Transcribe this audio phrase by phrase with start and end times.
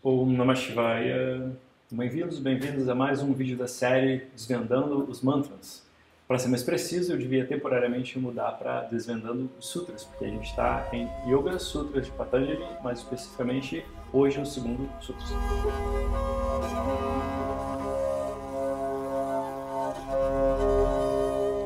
[0.00, 1.50] Om Namah Shivaya.
[1.90, 5.84] Bem-vindos, bem-vindos a mais um vídeo da série Desvendando os Mantras.
[6.28, 10.48] Para ser mais preciso, eu devia temporariamente mudar para Desvendando os Sutras, porque a gente
[10.48, 15.26] está em Yoga Sutras de Patanjali, mais especificamente hoje o segundo Sutra.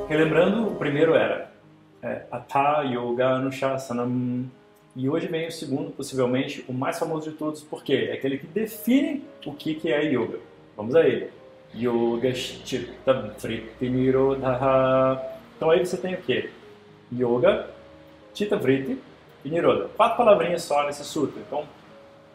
[0.08, 1.52] Relembrando, o primeiro era
[2.02, 2.24] é,
[2.86, 4.50] Yoga Anushasanam
[4.94, 8.46] e hoje vem o segundo, possivelmente o mais famoso de todos, porque é aquele que
[8.46, 10.38] define o que, que é yoga.
[10.76, 11.30] Vamos a ele.
[11.74, 15.30] Yoga Chitta Vritti Nirodha.
[15.56, 16.50] Então aí você tem o quê?
[17.10, 17.70] Yoga,
[18.34, 18.98] Chitta Vritti
[19.44, 19.88] e Nirodha.
[19.96, 21.40] Quatro palavrinhas só nesse sutra.
[21.40, 21.64] Então,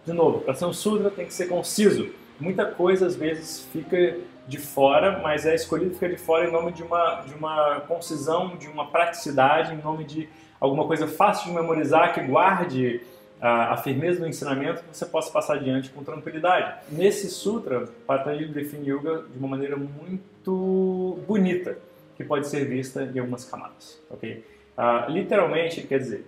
[0.04, 2.10] de novo, para ser um sutra tem que ser conciso.
[2.40, 4.18] Muita coisa às vezes fica
[4.48, 8.56] de fora, mas é escolhido ficar de fora em nome de uma, de uma concisão,
[8.56, 10.30] de uma praticidade, em nome de
[10.60, 13.02] alguma coisa fácil de memorizar, que guarde
[13.42, 16.80] a, a, firmeza do ensinamento que você possa passar adiante com tranquilidade.
[16.90, 21.78] Nesse sutra, Patanjali define yoga de uma maneira muito bonita,
[22.16, 24.02] que pode ser vista em algumas camadas.
[24.10, 24.44] Okay?
[24.78, 26.26] Uh, literalmente, ele quer dizer,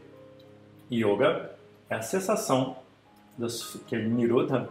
[0.91, 1.51] yoga
[1.89, 2.77] é a cessação
[3.37, 4.69] das, que é nirodha,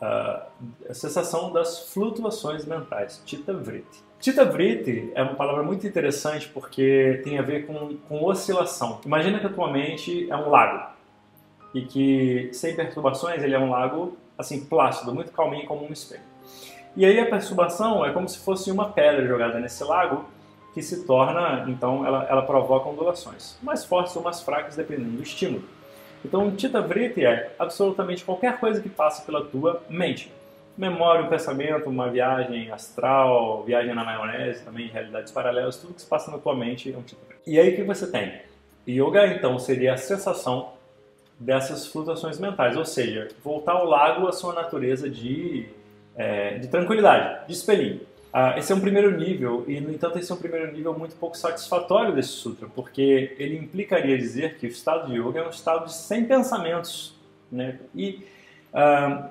[0.00, 0.46] a
[0.92, 4.04] cessação das flutuações mentais, chitta vritti.
[4.24, 8.98] Tita Vritti é uma palavra muito interessante porque tem a ver com, com oscilação.
[9.04, 10.94] Imagina que a tua mente é um lago
[11.74, 16.22] e que, sem perturbações, ele é um lago assim plácido, muito calminho como um espelho.
[16.96, 20.24] E aí a perturbação é como se fosse uma pedra jogada nesse lago
[20.72, 25.22] que se torna, então, ela, ela provoca ondulações, mais fortes ou mais fracas dependendo do
[25.22, 25.64] estímulo.
[26.24, 30.32] Então, Tita Vritti é absolutamente qualquer coisa que passa pela tua mente
[30.76, 36.08] memória, um pensamento, uma viagem astral, viagem na maionese, também realidades paralelas, tudo que se
[36.08, 37.34] passa na tua mente é um tipo de...
[37.46, 38.40] E aí o que você tem?
[38.88, 40.72] Yoga, então, seria a sensação
[41.38, 45.66] dessas flutuações mentais, ou seja, voltar ao lago à sua natureza de,
[46.16, 48.00] é, de tranquilidade, de espelhinho.
[48.36, 51.14] Ah, esse é um primeiro nível, e no entanto esse é um primeiro nível muito
[51.14, 55.50] pouco satisfatório desse sutra, porque ele implicaria dizer que o estado de yoga é um
[55.50, 57.14] estado de sem pensamentos.
[57.52, 57.78] Né?
[57.94, 58.26] E
[58.72, 59.30] ah,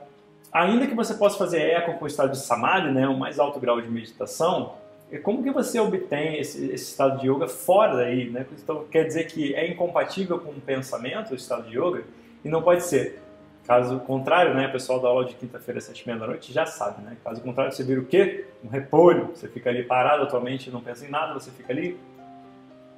[0.53, 3.59] ainda que você possa fazer eco com o estado de samadhi, né, o mais alto
[3.59, 4.75] grau de meditação,
[5.11, 8.29] é como que você obtém esse, esse, estado de yoga fora daí?
[8.29, 8.45] Né?
[8.53, 12.06] Então, quer dizer que é incompatível com o pensamento, o estado de yoga,
[12.45, 13.22] e não pode ser.
[13.66, 16.66] Caso contrário, né, o pessoal da aula de quinta-feira, sete e meia da noite, já
[16.66, 17.16] sabe, né?
[17.24, 18.46] Caso contrário, você vira o quê?
[18.63, 19.29] Um repolho.
[19.34, 21.97] Você fica ali parado, atualmente não pensa em nada, você fica ali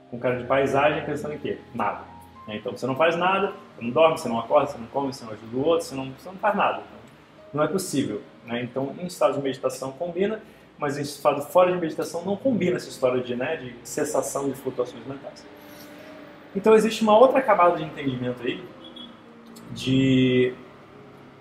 [0.10, 1.60] com cara de paisagem pensando em quê?
[1.74, 2.02] Nada.
[2.48, 5.26] Então você não faz nada, você não dorme, você não acorda, você não come, você
[5.26, 6.96] não ajuda o outro, você não, você não faz nada
[7.56, 8.22] não é possível.
[8.46, 8.62] Né?
[8.64, 10.42] Então, em estado de meditação combina,
[10.78, 14.56] mas em estado fora de meditação não combina essa história de, né, de cessação de
[14.56, 15.46] flutuações mentais.
[16.56, 18.64] Então, existe uma outra camada de entendimento aí,
[19.72, 20.54] de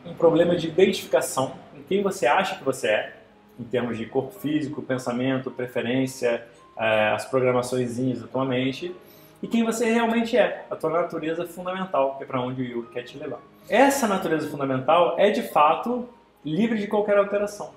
[0.05, 3.17] um problema de identificação em quem você acha que você é,
[3.59, 6.45] em termos de corpo físico, pensamento, preferência,
[6.77, 8.95] é, as programações da tua mente,
[9.43, 12.89] e quem você realmente é, a tua natureza fundamental, que é para onde o Yoga
[12.93, 13.41] quer te levar.
[13.69, 16.09] Essa natureza fundamental é de fato
[16.45, 17.71] livre de qualquer alteração.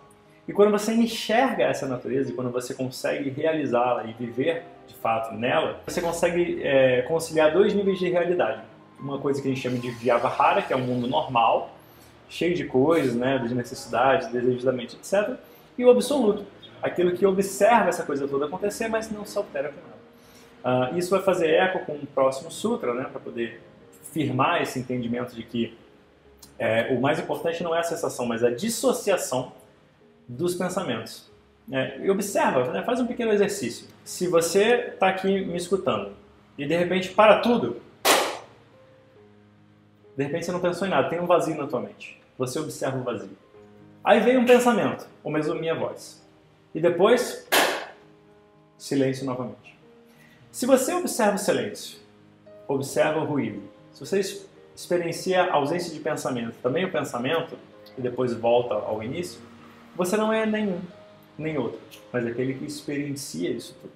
[0.48, 5.36] E quando você enxerga essa natureza e quando você consegue realizá-la e viver de fato
[5.36, 8.62] nela, você consegue é, conciliar dois níveis de realidade.
[9.00, 11.76] Uma coisa que a gente chama de Vyavahara, que é um mundo normal,
[12.30, 15.36] cheio de coisas, né, de necessidades, desejos da mente, etc.
[15.78, 16.46] E o absoluto,
[16.82, 20.92] aquilo que observa essa coisa toda acontecer, mas não se altera com ela.
[20.92, 23.62] Uh, isso vai fazer eco com o próximo sutra, né, para poder
[24.12, 25.78] firmar esse entendimento de que
[26.60, 29.52] é, o mais importante não é a sensação, mas a dissociação
[30.28, 31.30] dos pensamentos.
[31.72, 33.88] É, e observa, né, faz um pequeno exercício.
[34.04, 36.14] Se você está aqui me escutando
[36.58, 37.82] e de repente para tudo,
[40.18, 42.20] de repente você não pensou em nada, tem um vazio na tua mente.
[42.40, 43.38] Você observa o vazio.
[44.04, 46.26] Aí vem um pensamento, ou mesmo minha voz.
[46.74, 47.48] E depois,
[48.78, 49.78] silêncio novamente.
[50.52, 52.00] Se você observa o silêncio,
[52.68, 53.62] observa o ruído,
[53.94, 54.20] se você
[54.76, 57.56] experiencia a ausência de pensamento, também o pensamento,
[57.96, 59.40] e depois volta ao início,
[59.96, 60.80] você não é nenhum,
[61.38, 61.80] nem outro,
[62.12, 63.94] mas aquele que experiencia isso tudo.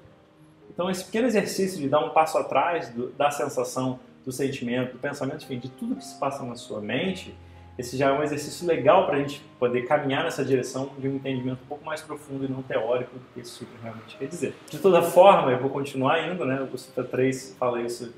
[0.72, 5.00] Então, esse pequeno exercício de dar um passo atrás do, da sensação, do sentimento, do
[5.00, 7.36] pensamento, enfim, de tudo que se passa na sua mente,
[7.78, 11.16] esse já é um exercício legal para a gente poder caminhar nessa direção de um
[11.16, 14.56] entendimento um pouco mais profundo e não teórico do que esse sutra realmente quer dizer.
[14.70, 16.68] De toda forma, eu vou continuar indo, né?
[16.72, 18.14] O Sutra 3 fala isso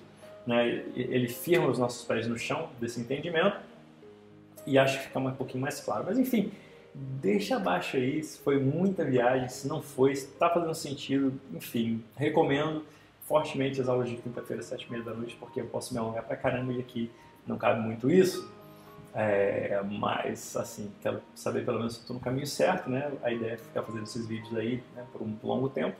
[0.45, 3.57] né, ele firma os nossos pés no chão desse entendimento
[4.65, 6.03] e acho que fica um pouquinho mais claro.
[6.05, 6.51] Mas enfim,
[6.93, 12.03] deixa abaixo aí se foi muita viagem, se não foi, se está fazendo sentido, enfim,
[12.15, 12.83] recomendo
[13.23, 16.23] fortemente as aulas de quinta-feira, sete e meia da noite, porque eu posso me alongar
[16.23, 17.11] pra caramba e aqui
[17.45, 18.51] não cabe muito isso.
[19.15, 23.11] É, mas, assim, quero saber pelo menos se estou no caminho certo, né?
[23.21, 25.95] A ideia é ficar fazendo esses vídeos aí né, por um longo tempo.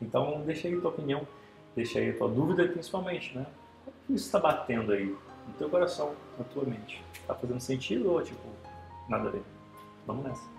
[0.00, 1.26] Então, deixa aí a tua opinião,
[1.74, 3.46] deixa aí a tua dúvida, principalmente, né?
[3.86, 7.02] O que isso está batendo aí no teu coração, na tua mente?
[7.14, 8.46] Está fazendo sentido ou, tipo,
[9.08, 9.42] nada a ver?
[10.06, 10.58] Vamos nessa.